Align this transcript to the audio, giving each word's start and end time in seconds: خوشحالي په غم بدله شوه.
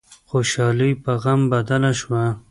خوشحالي 0.29 0.91
په 1.03 1.11
غم 1.21 1.41
بدله 1.53 1.91
شوه. 1.99 2.23